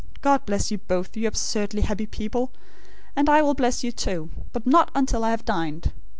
God 0.21 0.47
bless 0.47 0.71
you 0.71 0.79
both, 0.79 1.15
you 1.15 1.27
absurdly 1.27 1.83
happy 1.83 2.07
people; 2.07 2.51
and 3.15 3.29
I 3.29 3.43
will 3.43 3.53
bless 3.53 3.83
you, 3.83 3.91
too; 3.91 4.31
but 4.51 4.65
not 4.65 4.89
until 4.95 5.23
I 5.23 5.29
have 5.29 5.45
dined. 5.45 5.91